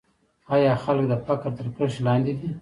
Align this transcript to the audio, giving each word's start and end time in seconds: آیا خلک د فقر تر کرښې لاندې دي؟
آیا 0.55 0.73
خلک 0.83 1.05
د 1.09 1.13
فقر 1.25 1.49
تر 1.57 1.67
کرښې 1.75 2.01
لاندې 2.07 2.33
دي؟ 2.39 2.49